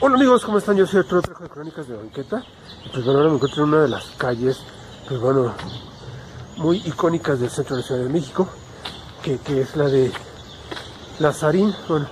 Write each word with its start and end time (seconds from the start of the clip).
Hola 0.00 0.14
amigos, 0.16 0.44
¿cómo 0.44 0.58
están? 0.58 0.76
Yo 0.76 0.86
soy 0.86 1.00
Arturo 1.00 1.22
Trejo 1.22 1.42
de 1.42 1.50
Crónicas 1.50 1.88
de 1.88 1.96
Banqueta. 1.96 2.44
Y 2.84 2.88
pues 2.90 3.04
bueno, 3.04 3.18
ahora 3.20 3.30
me 3.30 3.36
encuentro 3.36 3.64
en 3.64 3.68
una 3.70 3.82
de 3.82 3.88
las 3.88 4.04
calles, 4.16 4.58
pues 5.08 5.20
bueno, 5.20 5.52
muy 6.56 6.78
icónicas 6.84 7.40
del 7.40 7.50
centro 7.50 7.76
de 7.76 7.82
Ciudad 7.82 8.02
de 8.02 8.08
México, 8.08 8.48
que, 9.22 9.38
que 9.38 9.62
es 9.62 9.74
la 9.76 9.86
de 9.86 10.12
Lazarín. 11.18 11.74
Bueno, 11.88 12.06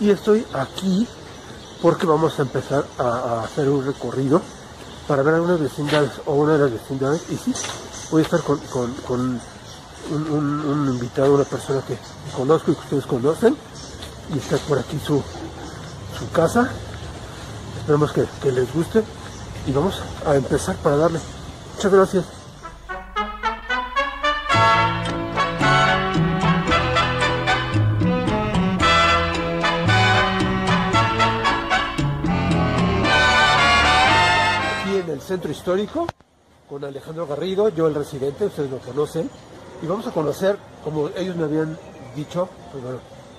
y 0.00 0.10
estoy 0.10 0.46
aquí 0.52 1.08
porque 1.80 2.06
vamos 2.06 2.38
a 2.38 2.42
empezar 2.42 2.84
a, 2.98 3.42
hacer 3.44 3.68
un 3.68 3.86
recorrido 3.86 4.42
para 5.06 5.22
ver 5.22 5.34
algunas 5.34 5.60
vecindades 5.60 6.12
o 6.26 6.34
una 6.34 6.54
de 6.54 6.58
las 6.58 6.72
vecindades. 6.72 7.22
Y 7.30 7.36
sí, 7.36 7.54
voy 8.10 8.20
a 8.22 8.24
estar 8.24 8.42
con, 8.42 8.58
con- 9.06 9.40
un 10.10 10.88
invitado, 10.90 11.34
una 11.34 11.44
persona 11.44 11.82
que 11.86 11.98
conozco 12.34 12.70
y 12.72 12.74
que 12.74 12.80
ustedes 12.80 13.06
conocen. 13.06 13.56
Y 14.34 14.38
está 14.38 14.56
por 14.58 14.78
aquí 14.78 14.98
su, 15.06 15.22
su 16.18 16.30
casa. 16.30 16.70
Esperemos 17.78 18.12
que, 18.12 18.52
les 18.52 18.72
guste. 18.74 19.02
Y 19.66 19.72
vamos 19.72 20.02
a 20.26 20.34
empezar 20.34 20.76
para 20.76 20.96
darle. 20.96 21.20
Muchas 21.76 21.92
gracias. 21.92 22.24
Aquí 34.80 34.96
en 34.96 35.10
el 35.10 35.20
centro 35.20 35.50
histórico 35.50 36.06
con 36.68 36.84
Alejandro 36.84 37.26
Garrido, 37.26 37.70
yo 37.70 37.86
el 37.86 37.94
residente, 37.94 38.46
ustedes 38.46 38.70
lo 38.70 38.78
conocen. 38.78 39.30
Y 39.82 39.86
vamos 39.86 40.06
a 40.06 40.10
conocer, 40.10 40.58
como 40.82 41.08
ellos 41.16 41.36
me 41.36 41.44
habían 41.44 41.78
dicho, 42.14 42.48
pues 42.72 42.82
bueno, 42.82 42.98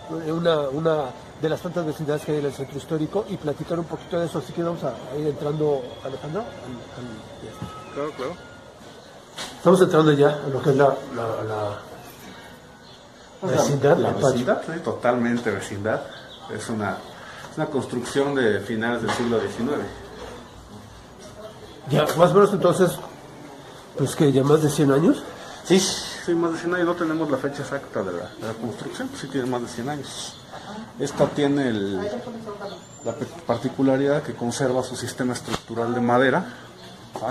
una, 0.09 0.59
una 0.69 1.05
de 1.41 1.49
las 1.49 1.61
tantas 1.61 1.85
vecindades 1.85 2.23
que 2.25 2.31
hay 2.33 2.39
en 2.39 2.45
el 2.45 2.53
centro 2.53 2.77
histórico 2.77 3.25
y 3.29 3.37
platicar 3.37 3.79
un 3.79 3.85
poquito 3.85 4.19
de 4.19 4.25
eso. 4.25 4.39
Así 4.39 4.51
que 4.53 4.63
vamos 4.63 4.83
a, 4.83 4.93
ir 5.19 5.27
entrando, 5.27 5.81
Alejandro. 6.03 6.41
al- 6.41 6.47
al- 6.47 7.93
Claro, 7.93 8.11
claro. 8.15 8.33
Estamos 9.57 9.81
entrando 9.81 10.11
ya 10.13 10.29
a 10.29 10.47
lo 10.49 10.61
que 10.61 10.69
es 10.71 10.75
la, 10.75 10.95
la, 11.15 11.43
la 11.43 11.79
vecindad, 13.51 13.97
La 13.97 14.11
vecindad, 14.11 14.61
sí, 14.65 14.79
totalmente 14.83 15.51
vecindad. 15.51 16.01
Es 16.55 16.69
una, 16.69 16.97
es 17.51 17.57
una 17.57 17.65
construcción 17.67 18.35
de 18.35 18.59
finales 18.61 19.01
del 19.01 19.11
siglo 19.11 19.39
XIX. 19.39 19.85
Ya, 21.89 22.03
más 22.17 22.31
o 22.31 22.33
menos 22.35 22.53
entonces, 22.53 22.91
pues 23.97 24.15
que 24.15 24.31
ya 24.31 24.43
más 24.43 24.61
de 24.61 24.69
100 24.69 24.91
años. 24.91 25.23
Sí, 25.63 25.79
sí, 26.25 26.33
más 26.35 26.53
de 26.53 26.59
100 26.59 26.73
años. 26.75 26.85
No 26.87 26.95
tenemos 26.95 27.29
la 27.31 27.37
fecha 27.37 27.61
exacta 27.63 28.03
de 28.03 28.11
la, 28.13 28.29
de 28.29 28.47
la 28.47 28.53
construcción, 28.53 29.07
pues 29.07 29.21
sí 29.21 29.27
tiene 29.27 29.47
más 29.47 29.61
de 29.61 29.67
100 29.67 29.89
años. 29.89 30.35
Esta 30.99 31.27
tiene 31.27 31.69
el- 31.69 31.97
la 33.05 33.15
particularidad 33.47 34.21
que 34.23 34.33
conserva 34.35 34.83
su 34.83 34.95
sistema 34.95 35.33
estructural 35.33 35.93
de 35.93 36.01
madera 36.01 36.45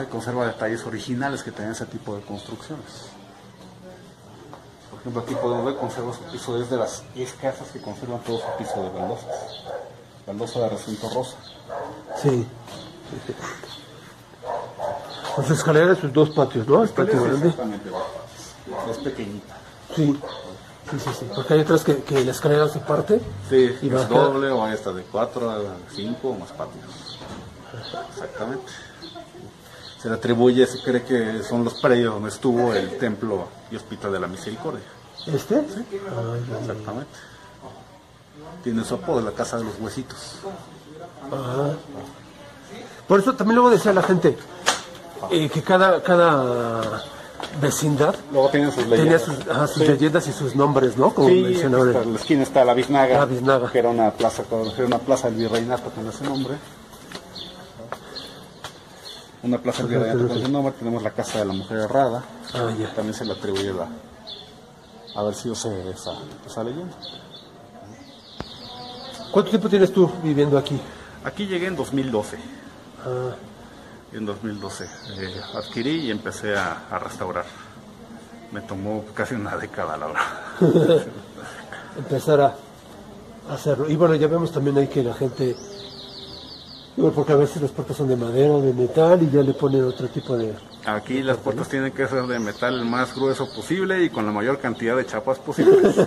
y 0.02 0.06
conserva 0.06 0.46
detalles 0.46 0.84
originales 0.86 1.42
que 1.42 1.50
tenían 1.52 1.72
ese 1.72 1.86
tipo 1.86 2.14
de 2.16 2.22
construcciones. 2.22 2.84
Por 4.90 5.00
ejemplo, 5.00 5.22
aquí 5.22 5.34
podemos 5.34 5.64
ver 5.66 5.76
conserva 5.76 6.12
su 6.12 6.20
piso, 6.32 6.60
es 6.60 6.68
de 6.70 6.76
las 6.76 7.02
10 7.14 7.32
casas 7.34 7.68
que 7.72 7.80
conservan 7.80 8.18
todo 8.20 8.38
su 8.38 8.46
piso 8.58 8.82
de 8.82 8.88
baldosas. 8.90 9.62
Baldosa 10.26 10.60
de 10.60 10.68
recinto 10.70 11.08
rosa. 11.10 11.36
Sí. 12.20 12.46
Con 15.34 15.44
sus 15.46 15.58
escaleras, 15.58 15.98
sus 15.98 16.12
dos 16.12 16.30
patios, 16.30 16.66
¿no? 16.66 16.82
El 16.82 16.88
patio 16.88 17.22
grande. 17.22 17.48
Exactamente, 17.48 17.90
es 18.90 18.98
pequeñita. 18.98 19.56
Sí. 19.94 20.18
Sí, 20.90 20.98
sí, 20.98 21.10
sí. 21.20 21.26
Porque 21.34 21.54
hay 21.54 21.60
otras 21.60 21.84
que, 21.84 22.02
que 22.02 22.24
la 22.24 22.30
escalera 22.32 22.68
se 22.68 22.78
parte. 22.78 23.20
Sí, 23.50 23.76
Y 23.82 23.92
es 23.94 24.08
doble 24.08 24.50
o 24.50 24.64
hay 24.64 24.72
hasta 24.72 24.92
de 24.92 25.02
4 25.02 25.50
a 25.50 25.58
5 25.94 26.34
más 26.34 26.50
patios. 26.52 27.18
Exactamente. 28.14 28.72
Se 30.00 30.08
le 30.08 30.14
atribuye, 30.14 30.66
se 30.66 30.80
cree 30.80 31.02
que 31.02 31.42
son 31.42 31.64
los 31.64 31.74
predios 31.74 32.14
donde 32.14 32.30
estuvo 32.30 32.72
el 32.72 32.96
templo 32.98 33.48
y 33.70 33.76
hospital 33.76 34.12
de 34.12 34.20
la 34.20 34.28
misericordia. 34.28 34.84
¿Este? 35.26 35.56
Ay, 35.56 35.64
ay. 35.90 36.56
Exactamente. 36.60 37.10
Tiene 38.62 38.84
su 38.84 38.94
apodo, 38.94 39.20
la 39.20 39.32
casa 39.32 39.58
de 39.58 39.64
los 39.64 39.78
huesitos. 39.78 40.36
Ah. 41.30 41.72
Por 43.06 43.20
eso 43.20 43.34
también 43.34 43.56
luego 43.56 43.70
decía 43.70 43.92
la 43.92 44.02
gente 44.02 44.36
eh, 45.30 45.48
que 45.48 45.62
cada, 45.62 46.02
cada 46.02 47.02
vecindad 47.60 48.14
Luego 48.32 48.48
tiene 48.50 48.66
sus 48.70 48.84
tenía 48.84 48.96
leyendas. 48.96 49.22
sus, 49.22 49.48
ajá, 49.48 49.66
sus 49.66 49.86
leyendas 49.86 50.26
y 50.28 50.32
sus 50.32 50.54
nombres, 50.56 50.96
¿no? 50.96 51.14
Como 51.14 51.28
Sí, 51.28 51.42
menciona 51.42 51.76
aquí 51.76 51.86
ahora. 51.86 51.90
está, 51.92 52.02
en 52.04 52.12
la 52.14 52.18
esquina 52.20 52.42
está 52.42 52.64
la 52.64 52.74
Biznaga, 52.74 53.18
La 53.18 53.24
Biznaga. 53.26 53.70
que 53.72 53.78
era 53.78 53.88
una 53.90 54.10
plaza, 54.12 54.42
era 54.76 54.86
una 54.86 54.98
plaza 54.98 55.28
del 55.30 55.38
virreinato 55.38 55.90
con 55.90 56.06
ese 56.08 56.24
nombre. 56.24 56.54
Una 59.42 59.58
plaza 59.58 59.82
del 59.84 59.92
virreinato 59.92 60.28
con 60.28 60.36
ese 60.38 60.48
nombre. 60.48 60.72
Tenemos 60.78 61.02
la 61.02 61.10
casa 61.10 61.38
de 61.38 61.44
la 61.44 61.52
mujer 61.52 61.78
errada. 61.78 62.24
Ah, 62.54 62.70
ya. 62.78 62.92
También 62.94 63.14
se 63.14 63.24
le 63.24 63.32
atribuye 63.32 63.72
la, 63.72 63.88
haber 65.14 65.34
sido 65.34 65.54
esa, 65.54 65.70
esa 66.46 66.64
leyenda. 66.64 66.94
¿Cuánto 69.30 69.50
tiempo 69.50 69.68
tienes 69.68 69.92
tú 69.92 70.10
viviendo 70.22 70.56
aquí? 70.58 70.80
Aquí 71.24 71.46
llegué 71.46 71.66
en 71.66 71.76
2012. 71.76 72.36
Ah, 73.04 73.34
En 74.12 74.24
2012 74.24 74.84
eh, 74.84 75.40
adquirí 75.54 76.06
y 76.06 76.10
empecé 76.10 76.56
a, 76.56 76.86
a 76.90 76.98
restaurar. 76.98 77.44
Me 78.52 78.62
tomó 78.62 79.04
casi 79.14 79.34
una 79.34 79.56
década, 79.56 79.96
la 79.96 80.06
verdad. 80.06 81.06
empezar 81.98 82.40
a 82.40 82.54
hacerlo. 83.50 83.88
Y 83.88 83.96
bueno, 83.96 84.14
ya 84.14 84.26
vemos 84.26 84.50
también 84.52 84.78
ahí 84.78 84.86
que 84.88 85.02
la 85.02 85.12
gente, 85.14 85.54
porque 87.14 87.32
a 87.32 87.36
veces 87.36 87.60
las 87.60 87.70
puertas 87.70 87.96
son 87.96 88.08
de 88.08 88.16
madera 88.16 88.54
o 88.54 88.62
de 88.62 88.72
metal 88.72 89.22
y 89.22 89.30
ya 89.30 89.42
le 89.42 89.52
ponen 89.52 89.84
otro 89.84 90.08
tipo 90.08 90.36
de... 90.36 90.54
Aquí 90.86 91.22
las 91.22 91.36
puertas 91.36 91.68
tienen 91.68 91.92
que 91.92 92.06
ser 92.08 92.26
de 92.26 92.38
metal 92.38 92.74
el 92.74 92.86
más 92.86 93.14
grueso 93.14 93.46
posible 93.52 94.02
y 94.02 94.08
con 94.10 94.24
la 94.24 94.32
mayor 94.32 94.58
cantidad 94.58 94.96
de 94.96 95.06
chapas 95.06 95.38
posibles. 95.38 95.96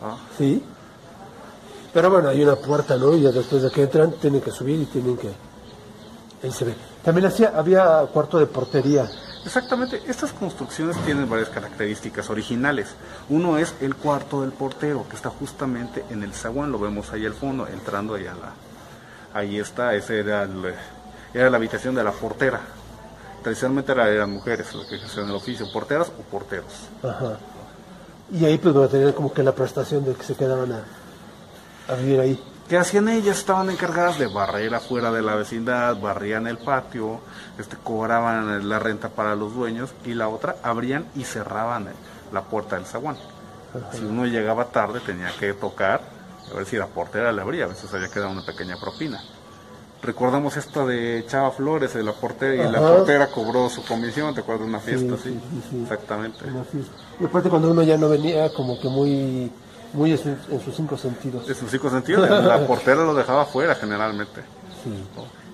Ah, 0.00 0.16
Sí. 0.38 0.62
Pero 1.92 2.08
bueno, 2.08 2.28
hay 2.28 2.40
una 2.40 2.54
puerta, 2.54 2.96
¿no? 2.96 3.16
Y 3.16 3.22
ya 3.22 3.32
después 3.32 3.62
de 3.62 3.70
que 3.72 3.82
entran, 3.82 4.12
tienen 4.12 4.40
que 4.40 4.52
subir 4.52 4.80
y 4.80 4.84
tienen 4.84 5.16
que... 5.16 5.28
Ahí 6.40 6.52
se 6.52 6.66
ve. 6.66 6.74
También 7.08 7.24
hacía, 7.24 7.54
había 7.56 8.00
cuarto 8.12 8.38
de 8.38 8.44
portería. 8.44 9.08
Exactamente, 9.42 10.02
estas 10.06 10.30
construcciones 10.34 10.94
tienen 11.06 11.26
varias 11.26 11.48
características 11.48 12.28
originales. 12.28 12.88
Uno 13.30 13.56
es 13.56 13.74
el 13.80 13.94
cuarto 13.94 14.42
del 14.42 14.52
portero, 14.52 15.06
que 15.08 15.16
está 15.16 15.30
justamente 15.30 16.04
en 16.10 16.22
el 16.22 16.34
zaguán, 16.34 16.70
lo 16.70 16.78
vemos 16.78 17.10
ahí 17.10 17.24
al 17.24 17.32
fondo, 17.32 17.66
entrando 17.66 18.12
ahí 18.14 18.26
a 18.26 18.34
la... 18.34 18.52
Ahí 19.32 19.58
está, 19.58 19.94
ese 19.94 20.20
era, 20.20 20.42
el- 20.42 20.74
era 21.32 21.48
la 21.48 21.56
habitación 21.56 21.94
de 21.94 22.04
la 22.04 22.12
portera. 22.12 22.60
Tradicionalmente 23.42 23.92
era- 23.92 24.10
eran 24.10 24.30
mujeres 24.30 24.74
las 24.74 24.86
que 24.86 24.96
ejercían 24.96 25.30
el 25.30 25.34
oficio, 25.34 25.66
porteras 25.72 26.08
o 26.08 26.20
porteros. 26.30 26.90
Ajá. 27.02 27.38
Y 28.30 28.44
ahí 28.44 28.58
pues 28.58 28.74
van 28.74 28.84
a 28.84 28.88
tener 28.88 29.14
como 29.14 29.32
que 29.32 29.42
la 29.42 29.52
prestación 29.52 30.04
de 30.04 30.12
que 30.12 30.24
se 30.24 30.34
quedaban 30.34 30.72
a, 30.72 30.82
a 31.90 31.96
vivir 31.96 32.20
ahí. 32.20 32.38
¿Qué 32.68 32.76
hacían 32.76 33.08
ellas? 33.08 33.38
Estaban 33.38 33.70
encargadas 33.70 34.18
de 34.18 34.26
barrer 34.26 34.74
afuera 34.74 35.10
de 35.10 35.22
la 35.22 35.34
vecindad, 35.36 35.96
barrían 36.00 36.46
el 36.46 36.58
patio, 36.58 37.20
este, 37.58 37.76
cobraban 37.82 38.68
la 38.68 38.78
renta 38.78 39.08
para 39.08 39.34
los 39.34 39.54
dueños 39.54 39.90
y 40.04 40.12
la 40.12 40.28
otra 40.28 40.56
abrían 40.62 41.06
y 41.16 41.24
cerraban 41.24 41.88
la 42.32 42.42
puerta 42.42 42.76
del 42.76 42.84
zaguán. 42.84 43.16
Si 43.92 44.04
uno 44.04 44.26
llegaba 44.26 44.66
tarde 44.66 45.00
tenía 45.00 45.30
que 45.38 45.54
tocar, 45.54 46.02
a 46.52 46.56
ver 46.56 46.66
si 46.66 46.76
la 46.76 46.86
portera 46.86 47.32
le 47.32 47.40
abría, 47.40 47.64
a 47.64 47.68
veces 47.68 47.92
había 47.94 48.08
que 48.08 48.20
dar 48.20 48.28
una 48.28 48.44
pequeña 48.44 48.76
propina. 48.78 49.22
Recordamos 50.02 50.56
esta 50.56 50.84
de 50.86 51.24
Chava 51.26 51.50
Flores, 51.50 51.94
de 51.94 52.02
la 52.04 52.12
portera, 52.12 52.54
y 52.68 52.70
la 52.70 52.80
portera 52.80 53.28
cobró 53.28 53.68
su 53.68 53.84
comisión, 53.84 54.34
¿te 54.34 54.40
acuerdas 54.42 54.64
de 54.64 54.68
una 54.68 54.78
fiesta 54.80 55.16
Sí, 55.16 55.20
así? 55.20 55.30
sí, 55.30 55.40
sí, 55.62 55.62
sí. 55.70 55.82
Exactamente. 55.82 56.44
Una 56.44 56.64
fiesta. 56.64 56.92
Y 57.18 57.24
aparte 57.24 57.48
cuando 57.48 57.70
uno 57.70 57.82
ya 57.82 57.96
no 57.96 58.08
venía 58.08 58.52
como 58.54 58.78
que 58.78 58.88
muy, 58.88 59.50
muy 59.92 60.12
en, 60.12 60.18
sus- 60.18 60.48
en 60.50 60.60
sus 60.60 60.74
cinco 60.74 60.96
sentidos. 60.96 61.48
En 61.48 61.54
sus 61.54 61.70
cinco 61.70 61.90
sentidos, 61.90 62.28
la 62.28 62.66
portera 62.66 63.04
lo 63.04 63.14
dejaba 63.14 63.42
afuera 63.42 63.74
generalmente. 63.74 64.42
Sí. 64.84 65.04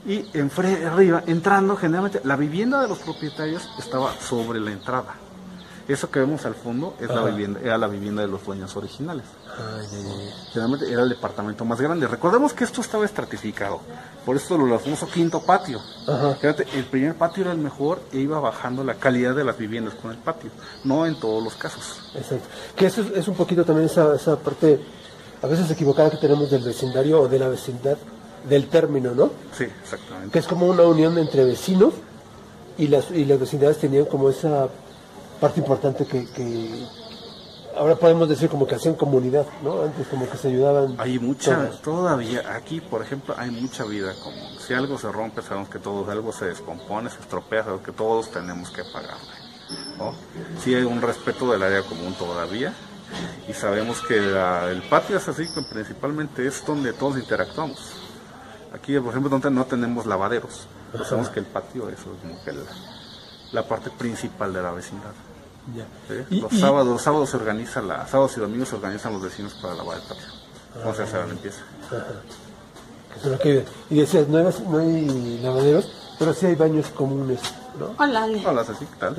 Y 0.06 0.22
enfre- 0.38 0.84
arriba, 0.86 1.22
entrando, 1.26 1.76
generalmente, 1.76 2.20
la 2.25 2.36
vivienda 2.36 2.82
de 2.82 2.88
los 2.88 2.98
propietarios 2.98 3.69
estaba 3.78 4.12
sobre 4.20 4.60
la 4.60 4.70
entrada. 4.72 5.14
Eso 5.86 6.10
que 6.10 6.19
vemos 6.19 6.46
al 6.46 6.54
fondo 6.54 6.94
es 6.98 7.08
la 7.08 7.22
vivienda, 7.25 7.60
era 7.62 7.76
la 7.76 7.88
vivienda 7.88 8.22
de 8.22 8.28
los 8.28 8.44
dueños 8.44 8.75
originales. 8.75 9.25
Ay, 9.46 9.86
ay, 9.92 10.04
ay. 10.06 10.31
Generalmente 10.50 10.90
era 10.90 11.02
el 11.02 11.10
departamento 11.10 11.64
más 11.66 11.78
grande. 11.78 12.06
Recordemos 12.06 12.54
que 12.54 12.64
esto 12.64 12.81
estaba 12.81 13.04
estratificado. 13.04 13.81
Por 14.25 14.36
eso 14.36 14.56
lo 14.56 14.78
famoso 14.78 15.06
quinto 15.06 15.42
patio. 15.42 15.81
Ajá. 16.08 16.36
Fíjate, 16.36 16.66
el 16.75 16.86
primer 16.86 17.14
patio 17.16 17.42
era 17.42 17.52
el 17.52 17.58
mejor 17.58 18.00
e 18.12 18.19
iba 18.19 18.40
bajando 18.40 18.82
la 18.82 18.94
calidad 18.94 19.34
de 19.34 19.44
las 19.44 19.58
viviendas 19.58 19.94
con 19.94 20.10
el 20.10 20.16
patio. 20.16 20.50
No 20.84 21.04
en 21.04 21.20
todos 21.20 21.44
los 21.44 21.54
casos. 21.54 22.00
Exacto. 22.14 22.48
Que 22.75 22.86
eso 22.86 23.02
es, 23.02 23.10
es 23.10 23.28
un 23.28 23.34
poquito 23.34 23.62
también 23.64 23.86
esa, 23.86 24.14
esa 24.14 24.36
parte, 24.36 24.81
a 25.42 25.46
veces 25.46 25.70
equivocada 25.70 26.10
que 26.10 26.16
tenemos 26.16 26.50
del 26.50 26.62
vecindario 26.62 27.20
o 27.20 27.28
de 27.28 27.38
la 27.38 27.48
vecindad, 27.48 27.98
del 28.48 28.69
término, 28.69 29.14
¿no? 29.14 29.31
Sí, 29.52 29.64
exactamente. 29.64 30.31
Que 30.31 30.38
es 30.38 30.46
como 30.46 30.66
una 30.66 30.84
unión 30.84 31.19
entre 31.19 31.44
vecinos 31.44 31.92
y 32.78 32.88
las, 32.88 33.10
y 33.10 33.26
las 33.26 33.38
vecindades 33.38 33.78
tenían 33.78 34.06
como 34.06 34.31
esa 34.31 34.69
parte 35.40 35.60
importante 35.60 36.06
que, 36.06 36.26
que, 36.31 36.86
ahora 37.76 37.96
podemos 37.96 38.28
decir 38.28 38.48
como 38.48 38.66
que 38.66 38.75
hacían 38.76 38.94
comunidad, 38.94 39.46
¿no? 39.62 39.82
Antes 39.82 40.06
como 40.08 40.28
que 40.28 40.36
se 40.36 40.48
ayudaban. 40.48 40.94
Hay 40.98 41.19
mucha, 41.19 41.70
todavía, 41.82 42.54
aquí 42.54 42.81
por 42.81 43.02
ejemplo, 43.02 43.34
hay 43.36 43.50
mucha 43.50 43.84
vida 43.84 44.12
común. 44.22 44.48
Si 44.66 44.72
algo 44.75 44.98
se 44.98 45.10
rompe, 45.10 45.42
sabemos 45.42 45.69
que 45.69 45.78
todos, 45.78 46.08
algo 46.08 46.32
se 46.32 46.46
descompone, 46.46 47.10
se 47.10 47.20
estropea, 47.20 47.62
sabemos 47.64 47.84
que 47.84 47.92
todos 47.92 48.31
tenemos 48.31 48.70
que 48.70 48.82
pagarle. 48.84 49.44
¿no? 49.98 50.12
Sí 50.62 50.75
hay 50.75 50.82
un 50.84 51.00
respeto 51.00 51.50
del 51.50 51.62
área 51.62 51.82
común 51.82 52.14
todavía. 52.14 52.72
Y 53.48 53.52
sabemos 53.52 54.00
que 54.00 54.20
la- 54.20 54.70
el 54.70 54.82
patio 54.82 55.16
es 55.19 55.28
así, 55.28 55.44
que 55.52 55.62
principalmente 55.62 56.46
es 56.46 56.64
donde 56.66 56.92
todos 56.92 57.16
interactuamos. 57.19 57.92
Aquí, 58.72 58.98
por 58.98 59.10
ejemplo, 59.10 59.31
donde 59.31 59.50
no 59.50 59.64
tenemos 59.66 60.04
lavaderos. 60.06 60.66
Pero 60.90 61.04
sabemos 61.04 61.28
que 61.31 61.40
el 61.40 61.46
patio 61.46 61.88
eso 61.88 62.10
es 62.12 62.20
como 62.22 62.42
que 62.44 62.52
la, 62.52 62.62
la 63.54 63.66
parte 63.66 63.90
principal 63.90 64.52
de 64.52 64.62
la 64.62 64.72
vecindad. 64.72 65.12
Ya. 65.74 65.84
¿sí? 66.08 66.36
Y- 66.36 66.40
los, 66.40 66.52
y- 66.52 66.60
sábados, 66.60 66.88
los 66.88 67.00
sábados 67.02 67.30
se 67.30 67.36
organiza 67.38 67.80
la, 67.80 68.06
sábados 68.06 68.36
y 68.36 68.40
domingos 68.40 68.68
se 68.68 68.74
organizan 68.76 69.12
los 69.14 69.22
vecinos 69.22 69.54
para 69.62 69.74
lavar 69.74 69.96
el 69.96 70.02
patio. 70.02 70.26
Vamos 70.80 70.98
a 71.00 71.02
hacer 71.04 71.20
la 71.20 71.26
limpieza. 71.26 71.60
que- 73.42 73.64
y 73.90 74.00
decías, 74.00 74.28
no, 74.28 74.38
hay- 74.38 74.64
no 74.68 74.78
hay 74.78 75.38
lavaderos, 75.38 75.90
pero 76.18 76.34
sí 76.34 76.46
hay 76.46 76.54
baños 76.56 76.88
comunes, 76.88 77.40
¿no? 77.78 77.94
Hola, 77.98 78.24
Ale. 78.24 78.46
Hola, 78.46 78.64
Ceci, 78.64 78.84
¿qué 78.86 78.96
tal? 78.98 79.16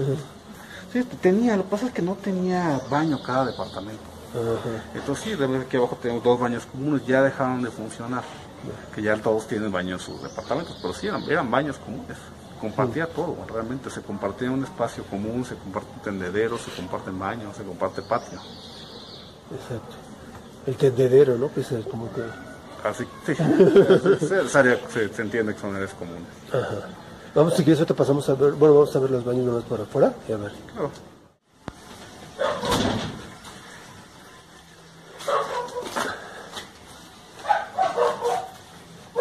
Sí, 0.91 1.03
tenía, 1.21 1.55
lo 1.57 1.63
que 1.63 1.69
pasa 1.69 1.87
es 1.87 1.93
que 1.93 2.01
no 2.01 2.13
tenía 2.15 2.79
baño 2.89 3.21
cada 3.23 3.45
departamento. 3.45 4.03
Ajá. 4.33 4.83
Entonces 4.93 5.23
sí, 5.23 5.29
de 5.31 5.47
verdad 5.47 5.65
que 5.67 5.77
abajo 5.77 5.97
tenemos 6.01 6.23
dos 6.23 6.39
baños 6.39 6.65
comunes, 6.65 7.05
ya 7.07 7.21
dejaron 7.21 7.61
de 7.61 7.71
funcionar. 7.71 8.23
Que 8.93 9.01
ya 9.01 9.15
todos 9.17 9.47
tienen 9.47 9.71
baño 9.71 9.93
en 9.93 9.99
sus 9.99 10.21
departamentos, 10.23 10.75
pero 10.81 10.93
sí 10.93 11.07
eran, 11.07 11.21
eran 11.23 11.49
baños 11.51 11.77
comunes. 11.77 12.17
Compartía 12.69 13.07
todo, 13.07 13.35
realmente 13.51 13.89
se 13.89 14.01
compartía 14.01 14.49
un 14.51 14.63
espacio 14.63 15.03
común, 15.05 15.45
se 15.45 15.55
comparten 15.55 15.99
tendederos, 16.03 16.61
se 16.61 16.71
comparten 16.71 17.17
baños, 17.19 17.55
se 17.55 17.63
comparte 17.63 18.01
patio. 18.01 18.39
Exacto. 19.51 19.95
El 20.65 20.75
tendedero, 20.75 21.37
¿no? 21.37 21.53
Que 21.53 21.61
es 21.61 21.67
como 21.91 22.11
que... 22.13 22.21
Así 22.83 23.03
sí, 23.25 23.33
se, 24.19 25.09
se- 25.13 25.21
entiende 25.21 25.53
que 25.55 25.59
son 25.61 25.75
áreas 25.75 25.93
comunes. 25.93 26.23
Ajá. 26.49 26.87
Vamos, 27.33 27.53
si 27.55 27.63
quieres, 27.63 27.79
ahorita 27.79 27.93
pasamos 27.95 28.27
a 28.29 28.35
ver, 28.35 28.53
bueno, 28.53 28.75
vamos 28.75 28.95
a 28.95 28.99
ver 28.99 29.11
los 29.11 29.25
baños 29.25 29.45
nomás 29.45 29.63
por 29.63 29.81
afuera 29.81 30.13
y 30.27 30.31
a 30.31 30.37
ver. 30.37 30.51
Claro. 30.73 30.91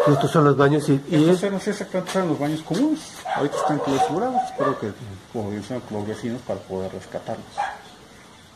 Y 0.07 0.11
estos 0.11 0.29
son 0.31 0.43
los 0.45 0.55
baños 0.57 0.87
y, 0.89 0.93
y 1.09 1.15
Estos 1.15 1.37
es... 1.37 1.43
eran, 1.43 1.61
sí, 1.61 1.69
exactamente 1.71 2.11
eran 2.17 2.29
los 2.29 2.39
baños 2.39 2.61
comunes. 2.61 2.99
Ahorita 3.35 3.57
están 3.57 3.79
clausurados, 3.79 4.41
espero 4.49 4.79
que 4.79 4.91
coordinen 5.33 5.79
con 5.81 5.97
los 5.99 6.07
vecinos 6.07 6.41
para 6.45 6.59
poder 6.61 6.91
rescatarlos. 6.91 7.45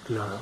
Claro. 0.06 0.38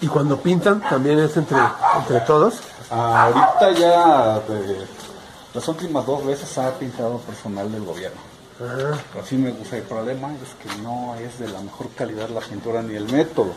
Y 0.00 0.06
cuando 0.06 0.36
pintan 0.40 0.80
también 0.80 1.18
es 1.18 1.36
entre, 1.36 1.58
entre 1.98 2.20
todos. 2.20 2.54
Ahorita 2.90 3.72
ya, 3.72 4.38
de- 4.40 4.86
las 5.54 5.66
últimas 5.66 6.06
dos 6.06 6.24
veces 6.24 6.56
ha 6.58 6.70
pintado 6.78 7.18
personal 7.18 7.70
del 7.72 7.84
gobierno. 7.84 8.20
Ajá. 8.60 9.00
Pero 9.12 9.26
sí 9.26 9.36
me 9.36 9.50
gusta, 9.50 9.76
el 9.76 9.82
problema 9.82 10.32
es 10.34 10.50
que 10.72 10.82
no 10.82 11.14
es 11.16 11.38
de 11.40 11.48
la 11.48 11.60
mejor 11.60 11.88
calidad 11.96 12.28
la 12.28 12.40
pintura 12.40 12.82
ni 12.82 12.94
el 12.94 13.10
método. 13.10 13.52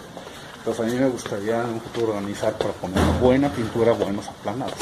Entonces 0.61 0.85
a 0.85 0.89
mí 0.93 0.99
me 0.99 1.09
gustaría 1.09 1.59
en 1.61 1.69
un 1.73 1.81
futuro 1.81 2.09
organizar 2.13 2.53
para 2.53 2.71
poner 2.73 2.99
buena 3.19 3.49
pintura, 3.49 3.93
buenos 3.93 4.27
aplanados. 4.27 4.73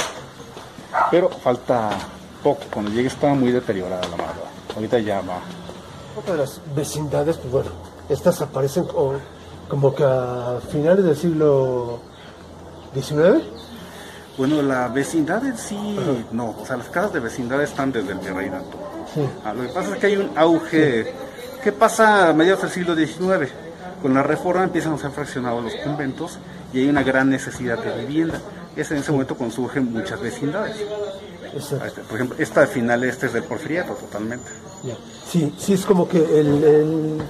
Pero 1.10 1.30
falta 1.30 1.90
poco, 2.44 2.62
cuando 2.74 2.92
llegue 2.92 3.08
está 3.08 3.34
muy 3.34 3.52
deteriorada 3.52 4.02
la 4.04 4.18
madera. 4.18 4.50
Ahorita 4.76 5.00
ya 5.00 5.22
va. 5.22 5.40
Otra 6.18 6.34
de 6.34 6.40
las 6.42 6.60
vecindades, 6.76 7.38
pues 7.38 7.52
bueno, 7.52 7.70
estas 8.10 8.42
aparecen 8.42 8.84
co- 8.86 9.14
como 9.70 9.96
que 9.96 10.04
a 10.04 10.60
finales 10.70 11.06
del 11.06 11.16
siglo 11.16 12.00
XIX. 12.94 13.44
Bueno, 14.38 14.62
la 14.62 14.88
vecindad 14.88 15.46
en 15.46 15.58
sí, 15.58 15.98
no, 16.32 16.56
o 16.62 16.66
sea, 16.66 16.78
las 16.78 16.88
casas 16.88 17.14
de 17.14 17.20
vecindad 17.20 17.62
están 17.62 17.92
desde 17.92 18.14
el 18.14 18.20
virreinato. 18.20 18.78
Sí. 19.14 19.22
Ah, 19.44 19.54
lo 19.54 19.64
que 19.64 19.70
pasa 19.70 19.94
es 19.94 20.00
que 20.00 20.08
hay 20.08 20.18
un 20.18 20.32
auge. 20.38 21.14
¿Qué 21.64 21.72
pasa 21.74 22.30
a 22.30 22.34
mediados 22.34 22.62
del 22.62 22.72
siglo 22.72 22.96
XIX? 22.96 23.52
Con 24.02 24.14
la 24.14 24.24
reforma 24.24 24.64
empiezan 24.64 24.94
a 24.94 24.98
ser 24.98 25.12
fraccionados 25.12 25.64
los 25.64 25.76
conventos 25.84 26.40
y 26.74 26.80
hay 26.80 26.90
una 26.90 27.04
gran 27.04 27.30
necesidad 27.30 27.78
de 27.84 28.06
vivienda. 28.06 28.40
Es 28.76 28.92
en 28.92 28.98
ese 28.98 29.12
momento 29.12 29.36
cuando 29.36 29.56
surgen 29.56 29.92
muchas 29.92 30.22
vecindades. 30.22 30.78
Exacto. 31.54 31.86
Este, 31.88 32.02
Por 32.02 32.16
ejemplo, 32.16 32.36
esta 32.40 32.62
al 32.62 32.68
final 32.68 33.04
este 33.04 33.26
es 33.28 33.34
del 33.34 33.44
porfiriato 33.44 33.94
totalmente. 33.94 34.50
Ya. 34.84 34.96
Sí, 35.30 35.54
sí, 35.58 35.74
es 35.74 35.86
como 35.86 36.08
que 36.08 36.18
el, 36.18 36.64
el- 36.64 37.22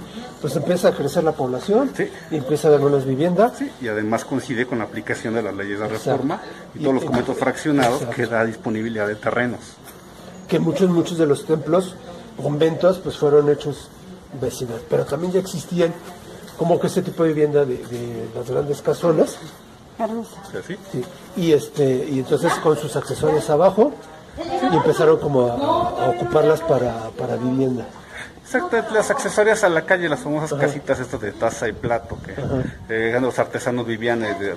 pues 0.42 0.56
empieza 0.56 0.90
a 0.90 0.94
crecer 0.94 1.24
la 1.24 1.32
población 1.34 1.92
Sí. 1.96 2.08
y 2.32 2.38
empieza 2.38 2.68
a 2.68 2.72
haber 2.72 2.86
menos 2.86 3.06
vivienda. 3.06 3.52
Sí, 3.58 3.70
y 3.82 3.88
además 3.88 4.24
coincide 4.24 4.66
con 4.68 4.78
la 4.80 4.86
aplicación 4.86 5.34
de 5.34 5.42
las 5.42 5.54
leyes 5.56 5.80
de 5.80 5.86
Exacto. 5.86 6.12
reforma 6.12 6.42
y 6.76 6.80
Y- 6.80 6.82
todos 6.84 6.96
los 6.96 7.04
conventos 7.06 7.38
fraccionados 7.38 8.02
Exacto. 8.02 8.16
que 8.16 8.26
da 8.28 8.46
disponibilidad 8.46 9.08
de 9.08 9.16
terrenos. 9.16 9.60
que 10.48 10.58
muchos, 10.60 10.90
muchos 10.90 11.18
de 11.20 11.28
los 11.28 11.46
templos, 11.46 11.94
conventos, 12.42 12.98
pues 13.00 13.16
fueron 13.18 13.50
hechos 13.52 13.88
vecindades, 14.42 14.82
pero 14.90 15.06
también 15.06 15.32
ya 15.32 15.40
existían 15.40 15.94
como 16.60 16.80
que 16.80 16.86
ese 16.88 17.02
tipo 17.02 17.24
de 17.24 17.30
vivienda 17.30 17.66
de, 17.66 17.78
de 17.78 18.30
las 18.36 18.48
grandes 18.50 18.82
casonas, 18.84 19.38
sí. 20.68 20.76
sí, 20.92 21.04
y 21.38 21.54
este, 21.54 22.08
y 22.12 22.20
entonces 22.20 22.54
con 22.56 22.78
sus 22.78 22.96
accesorios 22.96 23.50
abajo, 23.50 23.92
y 24.72 24.76
empezaron 24.76 25.18
como 25.20 25.48
a, 25.48 25.54
a 26.06 26.10
ocuparlas 26.12 26.62
para, 26.62 27.10
para 27.18 27.36
vivienda. 27.38 27.86
Exacto, 28.44 28.78
las 28.94 29.10
accesorias 29.12 29.64
a 29.64 29.70
la 29.70 29.86
calle, 29.86 30.08
las 30.10 30.20
famosas 30.22 30.54
casitas 30.60 31.00
estas 31.00 31.20
de 31.22 31.32
taza 31.32 31.68
y 31.68 31.72
plato, 31.74 32.18
que 32.26 32.34
eh, 32.90 33.20
los 33.22 33.38
artesanos 33.40 33.86
vivían, 33.86 34.24
eh, 34.24 34.34
de- 34.40 34.56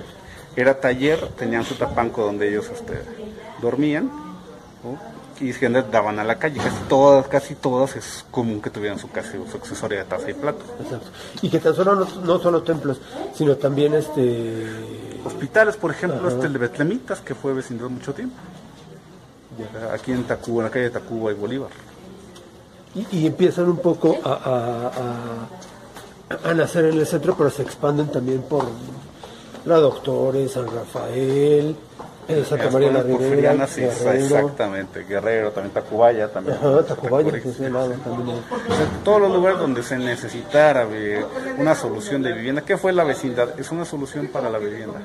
era 0.55 0.79
taller, 0.79 1.29
tenían 1.37 1.63
su 1.63 1.75
tapanco 1.75 2.23
donde 2.23 2.47
ellos 2.49 2.69
este, 2.73 3.01
dormían, 3.61 4.05
¿no? 4.83 4.97
Y 5.39 5.51
se 5.51 5.67
daban 5.69 6.19
a 6.19 6.23
la 6.23 6.37
calle, 6.37 6.57
casi 6.59 6.83
todas, 6.87 7.27
casi 7.27 7.55
todas 7.55 7.95
es 7.95 8.23
común 8.31 8.61
que 8.61 8.69
tuvieran 8.69 8.97
su, 8.99 9.09
casa, 9.09 9.31
su 9.49 9.57
accesorio 9.57 9.97
de 9.99 10.05
taza 10.05 10.29
y 10.29 10.33
plato. 10.33 10.63
Exacto. 10.81 11.07
Y 11.41 11.49
que 11.49 11.59
tan 11.59 11.75
solo 11.75 11.95
no, 11.95 12.07
no 12.23 12.39
solo 12.39 12.61
templos, 12.63 12.99
sino 13.35 13.55
también 13.57 13.93
este 13.95 14.67
Hospitales, 15.25 15.75
por 15.77 15.91
ejemplo, 15.91 16.27
este 16.29 16.45
el 16.47 16.53
de 16.53 16.59
Betlemitas, 16.59 17.21
que 17.21 17.33
fue 17.35 17.53
vecindad 17.53 17.89
mucho 17.89 18.13
tiempo, 18.13 18.35
aquí 19.93 20.11
en 20.11 20.23
Tacuba, 20.25 20.59
en 20.61 20.65
la 20.65 20.71
calle 20.71 20.85
de 20.85 20.91
Tacuba 20.91 21.31
y 21.31 21.35
Bolívar. 21.35 21.69
y, 22.95 23.19
y 23.19 23.25
empiezan 23.27 23.69
un 23.69 23.77
poco 23.77 24.17
a, 24.23 24.29
a- 24.29 24.87
a- 24.87 26.49
a 26.49 26.53
nacer 26.53 26.85
en 26.85 26.99
el 26.99 27.05
centro, 27.05 27.35
pero 27.37 27.49
se 27.49 27.61
expanden 27.61 28.07
también 28.11 28.41
por 28.43 28.65
la 29.65 29.77
Doctores, 29.77 30.51
San 30.51 30.65
Rafael, 30.65 31.75
Santa 32.47 32.69
María 32.69 32.91
la 32.91 33.01
Ribera, 33.03 33.67
sí, 33.67 33.81
Guerrero, 35.07 35.51
también 35.51 35.73
Tacubaya, 35.73 36.31
también. 36.31 36.57
ajá, 36.57 36.83
Tacubaya, 36.83 37.31
que 37.31 37.49
es 37.49 37.59
de 37.59 37.69
lado 37.69 37.91
también. 38.03 38.37
hay. 38.37 38.43
O 38.71 38.75
sea, 38.75 38.85
todos 39.03 39.21
los 39.21 39.31
lugares 39.33 39.59
donde 39.59 39.83
se 39.83 39.97
necesitara 39.97 40.87
eh, 40.91 41.25
una 41.57 41.75
solución 41.75 42.21
de 42.23 42.31
vivienda. 42.33 42.61
¿Qué 42.61 42.77
fue 42.77 42.93
la 42.93 43.03
vecindad? 43.03 43.59
Es 43.59 43.71
una 43.71 43.85
solución 43.85 44.27
para 44.27 44.49
la 44.49 44.57
vivienda. 44.57 44.99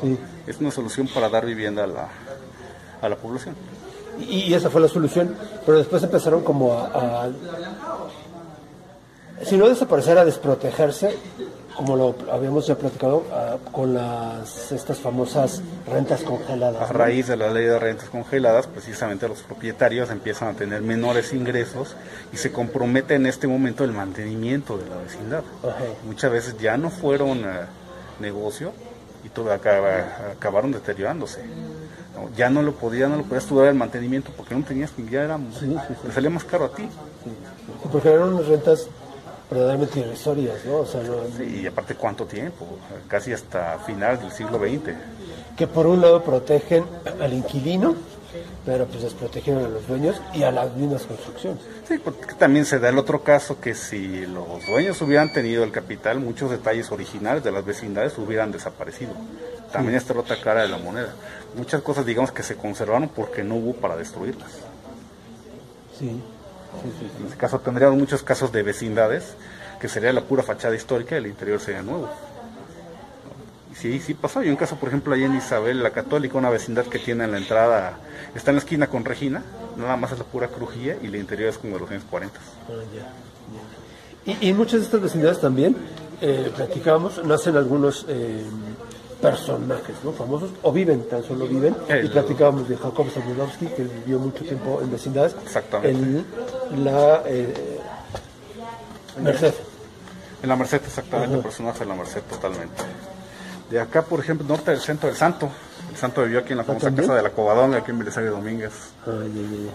Sí. 0.00 0.18
Es 0.46 0.58
una 0.60 0.70
solución 0.70 1.08
para 1.14 1.28
dar 1.28 1.44
vivienda 1.46 1.84
a 1.84 1.86
la, 1.86 2.08
a 3.00 3.08
la 3.08 3.16
población. 3.16 3.54
Y, 4.18 4.42
y 4.50 4.54
esa 4.54 4.70
fue 4.70 4.80
la 4.80 4.88
solución, 4.88 5.34
pero 5.64 5.78
después 5.78 6.02
empezaron 6.02 6.42
como 6.42 6.72
a, 6.74 7.24
a- 7.24 7.30
si 9.44 9.56
no 9.56 9.68
desaparecer, 9.68 10.18
a 10.18 10.24
desprotegerse, 10.24 11.16
como 11.80 11.96
lo 11.96 12.14
habíamos 12.30 12.66
ya 12.66 12.74
platicado, 12.74 13.24
a- 13.32 13.56
con 13.72 13.94
las 13.94 14.70
estas 14.70 14.98
famosas 14.98 15.62
rentas 15.90 16.20
congeladas. 16.22 16.90
A 16.90 16.92
¿no? 16.92 16.98
raíz 16.98 17.26
de 17.28 17.38
la 17.38 17.50
ley 17.50 17.64
de 17.64 17.78
rentas 17.78 18.10
congeladas, 18.10 18.66
precisamente 18.66 19.26
los 19.26 19.40
propietarios 19.40 20.10
empiezan 20.10 20.48
a 20.48 20.52
tener 20.52 20.82
menores 20.82 21.32
ingresos 21.32 21.96
y 22.34 22.36
se 22.36 22.52
compromete 22.52 23.14
en 23.14 23.24
este 23.24 23.46
momento 23.48 23.82
el 23.84 23.92
mantenimiento 23.92 24.76
de 24.76 24.90
la 24.90 24.96
vecindad. 24.98 25.42
Ajá. 25.62 25.84
Muchas 26.04 26.30
veces 26.30 26.58
ya 26.58 26.76
no 26.76 26.90
fueron 26.90 27.46
negocio 28.20 28.72
y 29.24 29.30
todo 29.30 29.50
acaba- 29.50 30.32
acabaron 30.36 30.72
deteriorándose. 30.72 31.40
¿no? 32.14 32.28
Ya 32.36 32.50
no 32.50 32.60
lo 32.60 32.72
podía, 32.72 33.08
no 33.08 33.16
lo 33.16 33.22
podías 33.22 33.46
tú 33.46 33.58
dar 33.58 33.68
el 33.68 33.74
mantenimiento 33.74 34.32
porque 34.36 34.54
no 34.54 34.62
tenías 34.64 34.90
que 34.90 35.02
ya 35.06 35.22
era, 35.22 35.38
te 35.38 36.12
salía 36.12 36.28
más 36.28 36.44
caro 36.44 36.66
a 36.66 36.68
ti. 36.74 36.82
Sí, 37.24 37.30
porque 37.90 38.10
eran 38.12 38.34
unas 38.34 38.46
rentas 38.48 38.86
verdaderamente 39.50 40.00
irrisorias, 40.00 40.64
¿no? 40.64 40.76
O 40.78 40.86
sea, 40.86 41.02
no- 41.02 41.16
Sí, 41.36 41.60
y 41.62 41.66
aparte 41.66 41.94
cuánto 41.94 42.24
tiempo, 42.26 42.66
casi 43.08 43.32
hasta 43.32 43.78
finales 43.80 44.20
del 44.20 44.32
siglo 44.32 44.58
XX. 44.58 44.94
que 45.56 45.66
por 45.66 45.86
un 45.86 46.00
lado 46.00 46.22
protegen 46.24 46.84
al 47.20 47.32
inquilino, 47.34 47.94
pero 48.64 48.86
pues 48.86 49.02
desprotegen 49.02 49.58
a 49.58 49.68
los 49.68 49.86
dueños 49.86 50.20
y 50.32 50.42
a 50.42 50.50
las 50.50 50.74
mismas 50.74 51.02
construcciones. 51.02 51.60
Sí, 51.86 51.98
porque 51.98 52.34
también 52.34 52.64
se 52.64 52.78
da 52.78 52.88
el 52.88 52.96
otro 52.96 53.22
caso 53.22 53.60
que 53.60 53.74
si 53.74 54.24
los 54.26 54.64
dueños 54.66 55.02
hubieran 55.02 55.32
tenido 55.32 55.62
el 55.64 55.70
capital, 55.72 56.18
muchos 56.20 56.50
detalles 56.50 56.90
originales 56.92 57.44
de 57.44 57.50
las 57.52 57.64
vecindades 57.64 58.16
hubieran 58.16 58.52
desaparecido. 58.52 59.12
También 59.72 59.96
está 59.96 60.14
la 60.14 60.20
otra 60.20 60.40
cara 60.40 60.62
de 60.62 60.68
la 60.68 60.78
moneda. 60.78 61.12
Muchas 61.56 61.82
cosas, 61.82 62.06
digamos, 62.06 62.32
que 62.32 62.42
se 62.42 62.54
conservaron 62.56 63.08
porque 63.08 63.42
no 63.44 63.56
hubo 63.56 63.74
para 63.74 63.96
destruirlas. 63.96 64.50
Sí. 65.98 66.22
En 67.18 67.26
este 67.26 67.36
caso 67.36 67.58
tendríamos 67.60 67.98
muchos 67.98 68.22
casos 68.22 68.52
de 68.52 68.62
vecindades 68.62 69.34
que 69.80 69.88
sería 69.88 70.12
la 70.12 70.22
pura 70.22 70.42
fachada 70.42 70.74
histórica, 70.74 71.16
el 71.16 71.26
interior 71.26 71.60
sería 71.60 71.82
nuevo. 71.82 72.08
Y 73.72 73.74
sí, 73.74 74.00
sí 74.00 74.14
pasó. 74.14 74.40
Hay 74.40 74.50
un 74.50 74.56
caso, 74.56 74.76
por 74.76 74.88
ejemplo, 74.88 75.14
ahí 75.14 75.24
en 75.24 75.34
Isabel 75.34 75.82
la 75.82 75.90
Católica, 75.90 76.36
una 76.36 76.50
vecindad 76.50 76.84
que 76.84 76.98
tiene 76.98 77.24
en 77.24 77.32
la 77.32 77.38
entrada, 77.38 77.98
está 78.34 78.50
en 78.50 78.56
la 78.56 78.60
esquina 78.60 78.88
con 78.88 79.04
Regina, 79.04 79.42
nada 79.76 79.96
más 79.96 80.12
es 80.12 80.18
la 80.18 80.24
pura 80.24 80.48
crujía 80.48 80.96
y 81.02 81.06
el 81.06 81.16
interior 81.16 81.48
es 81.48 81.58
como 81.58 81.74
de 81.74 81.80
los 81.80 81.90
años 81.90 82.04
40. 82.10 82.38
Y, 84.26 84.36
y 84.46 84.50
en 84.50 84.56
muchas 84.56 84.80
de 84.80 84.86
estas 84.86 85.00
vecindades 85.00 85.40
también, 85.40 85.76
eh, 86.20 86.52
platicábamos, 86.54 87.24
nacen 87.24 87.56
algunos 87.56 88.04
eh, 88.08 88.44
personajes 89.20 89.96
¿no? 90.02 90.12
famosos, 90.12 90.50
o 90.62 90.72
viven, 90.72 91.06
tan 91.08 91.22
solo 91.22 91.46
viven. 91.46 91.76
El- 91.88 92.06
y 92.06 92.08
platicábamos 92.08 92.68
de 92.68 92.76
Jacob 92.76 93.06
Zabludowski, 93.10 93.66
que 93.66 93.82
vivió 93.82 94.18
mucho 94.18 94.44
tiempo 94.44 94.80
en 94.82 94.90
vecindades. 94.90 95.34
Exactamente. 95.44 96.24
En 96.72 96.84
la 96.84 97.22
eh, 97.26 97.78
Merced. 99.20 99.54
En 100.42 100.48
la 100.48 100.56
Merced, 100.56 100.80
exactamente, 100.84 101.34
Ajá. 101.34 101.42
personaje 101.42 101.80
de 101.80 101.86
la 101.86 101.94
Merced, 101.94 102.22
totalmente. 102.22 102.82
De 103.70 103.78
acá, 103.80 104.02
por 104.02 104.20
ejemplo, 104.20 104.46
norte 104.48 104.70
del 104.70 104.80
centro 104.80 105.08
del 105.08 105.16
Santo. 105.16 105.48
El 105.90 105.96
Santo 105.96 106.22
vivió 106.22 106.40
aquí 106.40 106.52
en 106.52 106.58
la 106.58 106.64
famosa 106.64 106.86
también? 106.86 107.06
casa 107.06 107.16
de 107.16 107.22
la 107.22 107.30
Covadonga, 107.30 107.78
aquí 107.78 107.90
en 107.90 107.98
Belisario 107.98 108.30
Domínguez. 108.30 108.72
Ay, 109.06 109.12
ay, 109.34 109.48
ay. 109.52 109.70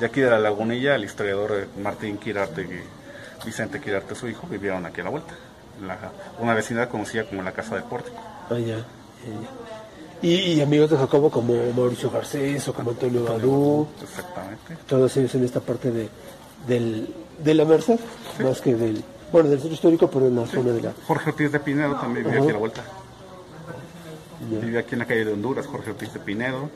De 0.00 0.06
aquí 0.06 0.20
de 0.20 0.30
la 0.30 0.38
Lagunilla, 0.38 0.94
el 0.94 1.04
historiador 1.04 1.52
eh, 1.54 1.66
Martín 1.80 2.18
Quirarte 2.18 2.62
y 2.62 3.46
Vicente 3.46 3.80
Quirarte, 3.80 4.14
su 4.14 4.28
hijo, 4.28 4.46
vivieron 4.48 4.84
aquí 4.86 5.00
a 5.00 5.04
la 5.04 5.10
vuelta. 5.10 5.34
En 5.80 5.86
la- 5.88 5.98
una 6.40 6.54
vecindad 6.54 6.88
conocida 6.88 7.24
como 7.24 7.42
la 7.42 7.52
Casa 7.52 7.74
del 7.76 7.84
Pórtico. 7.84 8.16
Ah, 8.50 8.58
ya. 8.58 8.84
Y, 10.22 10.34
y 10.34 10.60
amigos 10.60 10.90
de 10.90 10.96
Jacobo 10.96 11.30
como 11.30 11.54
Mauricio 11.76 12.10
Garcés 12.10 12.66
o 12.68 12.74
como 12.74 12.90
Antonio 12.90 13.24
Badú, 13.24 13.86
Exactamente. 14.02 14.76
todos 14.88 15.16
ellos 15.16 15.34
en 15.36 15.44
esta 15.44 15.60
parte 15.60 15.90
de, 15.92 16.08
del, 16.66 17.14
de 17.42 17.54
la 17.54 17.64
Merced, 17.64 18.00
más 18.42 18.60
que 18.60 18.74
del, 18.74 19.02
bueno, 19.30 19.48
del 19.48 19.58
centro 19.60 19.74
histórico, 19.74 20.10
pero 20.10 20.26
en 20.26 20.34
la 20.36 20.46
zona 20.46 20.72
de 20.72 20.82
la... 20.82 20.92
Jorge 21.06 21.30
Ortiz 21.30 21.52
de 21.52 21.60
Pinedo 21.60 21.94
también 21.96 22.24
vivió 22.24 22.38
Ajá. 22.40 22.42
aquí 22.42 22.50
a 22.50 22.52
la 22.54 22.58
vuelta. 22.58 22.82
ya. 24.50 24.58
Vivió 24.58 24.80
aquí 24.80 24.94
en 24.94 24.98
la 24.98 25.06
calle 25.06 25.24
de 25.24 25.32
Honduras, 25.32 25.66
Jorge 25.66 25.90
Ortiz 25.90 26.12
de 26.12 26.20
Pinedo. 26.20 26.68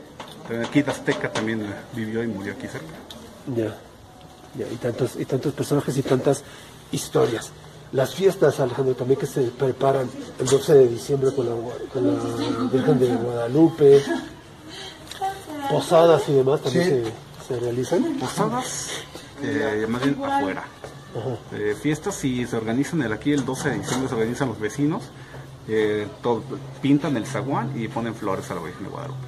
También 0.47 0.65
Aquí 0.65 0.81
de 0.81 0.91
Azteca 0.91 1.31
también 1.31 1.65
vivió 1.93 2.23
y 2.23 2.27
murió 2.27 2.53
aquí 2.53 2.67
cerca. 2.67 2.93
Ya, 3.55 3.75
ya, 4.57 4.71
y 4.71 4.75
tantos, 4.77 5.17
y 5.17 5.25
tantos 5.25 5.53
personajes 5.53 5.97
y 5.97 6.01
tantas 6.01 6.43
historias. 6.93 7.51
Las 7.93 8.15
fiestas, 8.15 8.59
Alejandro, 8.59 8.95
también 8.95 9.19
que 9.19 9.27
se 9.27 9.41
preparan 9.43 10.09
el 10.39 10.45
12 10.47 10.73
de 10.73 10.87
diciembre 10.87 11.31
con 11.35 11.45
la, 11.47 11.55
con 11.93 12.07
la 12.07 12.69
Virgen 12.71 12.99
de 12.99 13.07
Guadalupe, 13.15 14.01
posadas 15.69 16.27
y 16.29 16.33
demás 16.33 16.61
también 16.61 16.85
Sí. 17.05 17.11
se, 17.47 17.53
se 17.55 17.59
realizan. 17.59 18.03
Posadas, 18.19 18.89
eh, 19.41 19.85
más 19.87 20.01
bien 20.03 20.17
afuera. 20.23 20.63
Ajá. 21.15 21.37
Eh, 21.55 21.75
fiestas 21.79 22.15
si 22.15 22.45
se 22.47 22.55
organizan 22.57 23.01
el, 23.03 23.13
aquí 23.13 23.31
el 23.31 23.45
12 23.45 23.69
de 23.69 23.79
diciembre 23.79 24.09
se 24.09 24.15
organizan 24.15 24.47
los 24.47 24.59
vecinos 24.59 25.03
eh, 25.67 26.07
todo- 26.23 26.41
pintan 26.81 27.15
el 27.17 27.27
zaguán 27.27 27.71
y 27.79 27.87
ponen 27.87 28.15
flores 28.15 28.49
a 28.49 28.55
la 28.55 28.61
Virgen 28.61 28.85
de 28.85 28.89
Guadalupe 28.89 29.27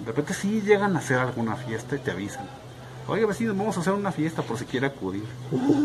de 0.00 0.06
repente 0.06 0.34
sí 0.34 0.60
llegan 0.60 0.96
a 0.96 0.98
hacer 0.98 1.18
alguna 1.18 1.54
fiesta 1.54 1.94
y 1.94 2.00
te 2.00 2.10
avisan 2.10 2.46
oye 3.08 3.26
vecinos 3.26 3.56
vamos 3.56 3.76
a 3.76 3.80
hacer 3.80 3.92
una 3.92 4.12
fiesta 4.12 4.42
por 4.42 4.56
si 4.58 4.64
quiere 4.64 4.86
acudir 4.86 5.24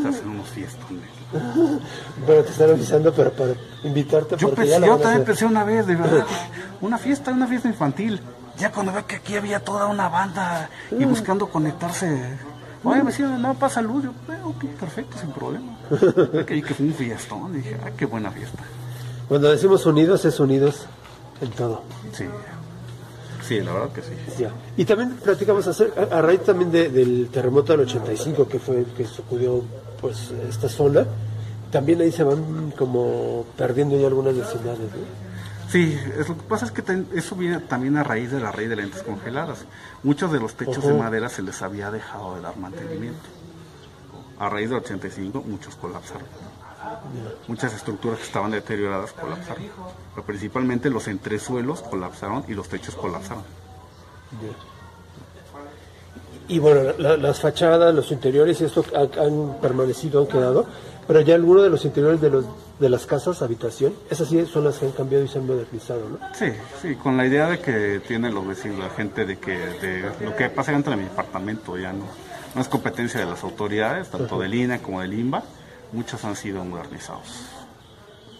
se 0.02 0.08
hacen 0.08 0.28
unos 0.30 0.48
fiestones 0.50 1.04
Bueno, 2.26 2.44
te 2.44 2.52
están 2.52 2.70
avisando, 2.70 3.14
pero 3.14 3.32
para 3.32 3.54
invitarte 3.84 4.38
yo, 4.38 4.50
porque 4.50 4.64
pensé- 4.64 4.70
ya 4.72 4.80
la 4.80 4.88
yo 4.88 4.94
a 4.94 4.98
también 4.98 5.14
hacer. 5.22 5.26
pensé 5.26 5.46
una 5.46 5.64
vez 5.64 5.86
de 5.88 5.96
verdad 6.04 6.26
una 6.82 6.98
fiesta 6.98 7.32
una 7.32 7.48
fiesta 7.48 7.68
infantil 7.68 8.20
ya 8.58 8.72
cuando 8.72 8.92
veo 8.92 9.06
que 9.06 9.18
aquí 9.18 9.36
había 9.36 9.60
toda 9.60 9.86
una 9.88 10.10
banda 10.10 10.70
y 10.92 11.06
buscando 11.06 11.48
conectarse 11.48 12.38
Oye, 12.84 13.02
vecino, 13.02 13.38
no 13.38 13.54
pasa 13.56 13.82
luz. 13.82 14.04
Yo, 14.06 14.12
"Eh, 14.32 14.38
ok, 14.46 14.64
perfecto, 14.80 15.18
sin 15.18 15.32
problema. 15.32 15.78
Y 16.56 16.62
que 16.62 16.74
fue 16.74 16.86
un 16.86 16.94
fiestón. 16.94 17.52
Dije, 17.52 17.76
ah, 17.84 17.90
qué 17.98 18.06
buena 18.06 18.32
fiesta. 18.32 18.64
Cuando 19.28 19.50
decimos 19.52 19.86
unidos, 19.88 20.24
es 20.26 20.40
unidos 20.40 20.86
en 21.42 21.50
todo. 21.52 21.82
Sí. 22.14 22.26
Sí, 23.48 23.62
la 23.62 23.74
verdad 23.74 23.90
que 23.92 24.02
sí. 24.02 24.10
Ya. 24.40 24.52
Y 24.76 24.84
también 24.86 25.12
platicamos 25.24 25.66
hacer, 25.68 25.94
a, 26.12 26.22
raíz 26.22 26.42
también 26.44 26.72
de- 26.72 26.90
del 26.90 27.30
terremoto 27.32 27.72
del 27.74 27.82
85 27.82 28.48
que 28.48 28.60
fue 28.60 28.84
que 28.96 29.06
sacudió 29.06 29.64
pues 30.02 30.32
esta 30.50 30.68
zona, 30.70 31.06
también 31.72 32.02
ahí 32.02 32.12
se 32.12 32.24
van 32.24 32.72
como 32.78 33.46
perdiendo 33.58 33.98
ya 34.00 34.08
algunas 34.08 34.36
vecindades. 34.36 34.80
¿no? 34.80 35.28
Sí, 35.72 35.98
es, 36.20 36.30
lo 36.30 36.38
que 36.38 36.44
pasa 36.44 36.66
es 36.66 36.72
que 36.72 36.82
ten- 36.82 37.08
eso 37.14 37.36
viene 37.36 37.60
también 37.60 37.98
a 37.98 38.04
raíz 38.04 38.32
de 38.32 38.40
la 38.40 38.52
ley 38.52 38.68
de 38.68 38.76
lentes 38.76 39.04
congeladas. 39.04 39.60
Muchos 40.04 40.32
de 40.32 40.40
los 40.40 40.54
techos 40.56 40.86
de 40.86 40.94
madera 40.94 41.30
se 41.30 41.42
les 41.42 41.62
había 41.62 41.92
dejado 41.92 42.36
de 42.36 42.42
dar 42.42 42.56
mantenimiento. 42.58 43.20
A 44.40 44.50
raíz 44.50 44.70
del 44.70 44.80
85 44.80 45.44
muchos 45.46 45.76
colapsaron. 45.76 46.24
Muchas 47.48 47.74
estructuras 47.74 48.20
que 48.20 48.26
estaban 48.26 48.52
deterioradas 48.52 49.12
colapsaron. 49.14 49.64
Pero 50.14 50.26
principalmente 50.26 50.90
los 50.90 51.08
entresuelos 51.08 51.82
colapsaron 51.82 52.44
y 52.48 52.54
los 52.54 52.68
techos 52.70 52.96
colapsaron. 52.96 53.44
Y 56.50 56.60
bueno, 56.60 56.94
la- 56.98 57.18
las 57.18 57.42
fachadas, 57.42 57.94
los 57.94 58.12
interiores 58.12 58.62
y 58.62 58.66
esto 58.66 58.86
ha- 58.96 59.22
han 59.24 59.58
permanecido, 59.62 60.22
han 60.22 60.28
quedado, 60.28 60.66
pero 61.06 61.20
ya 61.22 61.36
algunos 61.36 61.64
de 61.64 61.70
los 61.70 61.84
interiores 61.86 62.22
de 62.22 62.30
los 62.30 62.46
de 62.80 62.90
las 62.90 63.08
casas, 63.08 63.42
habitación, 63.42 63.92
esas 64.08 64.28
sí 64.30 64.46
son 64.46 64.64
las 64.66 64.78
que 64.78 64.86
han 64.86 64.92
cambiado 64.92 65.26
y 65.26 65.28
se 65.28 65.40
han 65.40 65.48
modernizado, 65.48 66.08
¿no? 66.10 66.20
Sí, 66.36 66.46
sí, 66.80 66.94
con 66.96 67.18
la 67.18 67.26
idea 67.26 67.50
de 67.50 67.60
que 67.60 68.00
tienen 68.08 68.36
los 68.36 68.46
vecinos, 68.46 68.78
la 68.78 68.92
gente 68.92 69.26
de 69.26 69.40
que 69.40 69.58
de 69.58 70.12
lo 70.24 70.36
que 70.36 70.48
pasa 70.52 70.74
dentro 70.74 70.92
de 70.92 70.98
mi 70.98 71.04
departamento 71.06 71.76
ya 71.76 71.92
no, 71.92 72.04
no 72.54 72.62
es 72.62 72.68
competencia 72.68 73.20
de 73.20 73.26
las 73.26 73.44
autoridades, 73.44 74.10
tanto 74.10 74.40
del 74.40 74.54
INE 74.54 74.80
como 74.80 75.02
del 75.02 75.12
INBA, 75.16 75.42
muchos 75.92 76.24
han 76.26 76.36
sido 76.36 76.64
modernizados. 76.64 77.28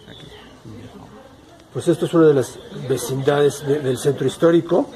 Aquí. 0.08 0.26
Pues 1.72 1.88
esto 1.88 2.06
es 2.06 2.14
una 2.14 2.26
de 2.28 2.34
las 2.34 2.58
vecindades 2.88 3.66
de- 3.66 3.80
del 3.80 3.98
centro 3.98 4.26
histórico 4.26 4.88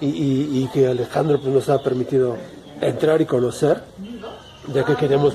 y, 0.00 0.06
y- 0.08 0.64
y 0.64 0.68
que 0.72 0.86
Alejandro 0.88 1.40
pues, 1.40 1.52
nos 1.52 1.68
ha 1.68 1.82
permitido 1.82 2.36
entrar 2.80 3.20
y 3.20 3.26
conocer, 3.26 3.82
ya 4.72 4.84
que 4.84 4.96
queremos 4.96 5.34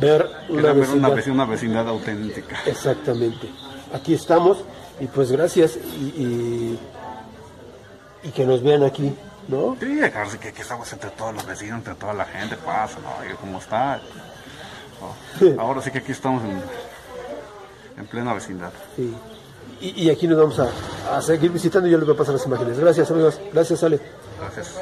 ver 0.00 0.28
una 0.48 0.62
ver 0.62 0.74
vecindad. 0.76 0.98
una, 0.98 1.08
vecindad, 1.16 1.34
una 1.44 1.52
vecindad 1.52 1.88
auténtica. 1.88 2.56
Exactamente. 2.66 3.48
Aquí 3.92 4.14
estamos 4.14 4.58
y 5.00 5.06
pues 5.06 5.30
gracias 5.30 5.76
y, 5.76 6.22
y, 6.22 6.78
y 8.24 8.30
que 8.30 8.44
nos 8.44 8.62
vean 8.62 8.82
aquí, 8.82 9.14
¿no? 9.48 9.76
Sí, 9.80 9.98
que 10.40 10.48
aquí 10.48 10.60
estamos 10.60 10.92
entre 10.92 11.10
todos 11.10 11.34
los 11.34 11.46
vecinos, 11.46 11.78
entre 11.78 11.94
toda 11.94 12.12
la 12.12 12.24
gente, 12.24 12.56
pasa, 12.56 12.98
¿no? 13.00 13.36
¿Cómo 13.40 13.58
está? 13.58 14.00
No, 15.00 15.60
Ahora 15.60 15.82
sí 15.82 15.90
que 15.90 15.98
aquí 15.98 16.12
estamos 16.12 16.42
en, 16.44 16.60
en 17.98 18.06
plena 18.06 18.34
vecindad. 18.34 18.70
Sí. 18.96 19.14
Y, 19.80 20.04
y 20.04 20.10
aquí 20.10 20.26
nos 20.26 20.38
vamos 20.38 20.58
a, 20.58 20.70
a 21.16 21.20
seguir 21.20 21.50
visitando 21.50 21.88
y 21.88 21.92
yo 21.92 21.98
les 21.98 22.06
voy 22.06 22.14
a 22.14 22.18
pasar 22.18 22.34
las 22.34 22.46
imágenes. 22.46 22.78
Gracias 22.78 23.10
amigos, 23.10 23.38
gracias 23.52 23.82
Ale. 23.82 24.00
Gracias. 24.40 24.74